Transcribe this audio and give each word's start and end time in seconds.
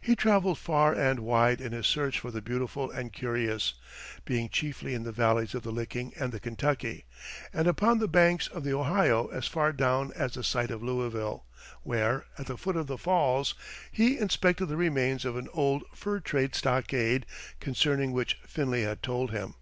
He 0.00 0.16
traveled 0.16 0.58
far 0.58 0.92
and 0.92 1.20
wide 1.20 1.60
in 1.60 1.70
his 1.70 1.86
search 1.86 2.18
for 2.18 2.32
the 2.32 2.42
beautiful 2.42 2.90
and 2.90 3.12
curious, 3.12 3.74
being 4.24 4.48
chiefly 4.48 4.94
in 4.94 5.04
the 5.04 5.12
valleys 5.12 5.54
of 5.54 5.62
the 5.62 5.70
Licking 5.70 6.12
and 6.18 6.32
the 6.32 6.40
Kentucky, 6.40 7.04
and 7.52 7.68
upon 7.68 8.00
the 8.00 8.08
banks 8.08 8.48
of 8.48 8.64
the 8.64 8.72
Ohio 8.74 9.28
as 9.28 9.46
far 9.46 9.72
down 9.72 10.10
as 10.16 10.34
the 10.34 10.42
site 10.42 10.72
of 10.72 10.82
Louisville, 10.82 11.44
where, 11.84 12.24
at 12.36 12.46
the 12.46 12.58
foot 12.58 12.74
of 12.74 12.88
the 12.88 12.98
falls, 12.98 13.54
he 13.92 14.18
inspected 14.18 14.66
the 14.66 14.76
remains 14.76 15.24
of 15.24 15.36
an 15.36 15.46
old 15.52 15.84
fur 15.94 16.18
trade 16.18 16.56
stockade 16.56 17.24
concerning 17.60 18.10
which 18.10 18.40
Finley 18.44 18.82
had 18.82 19.04
told 19.04 19.30
him. 19.30 19.54